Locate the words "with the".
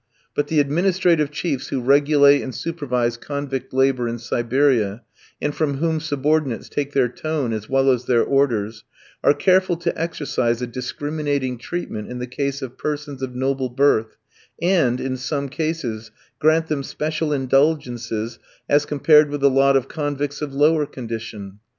19.29-19.51